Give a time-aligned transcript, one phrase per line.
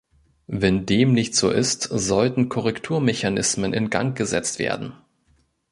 [0.47, 4.93] Wenn dem nicht so ist, sollten Korrekturmechanismen in Gang gesetzt werden.